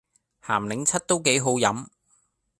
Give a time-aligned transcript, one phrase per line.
[0.47, 1.85] 咸檸七都幾好飲